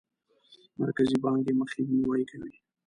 [0.81, 2.53] مرکزي بانک یې مخنیوی کوي.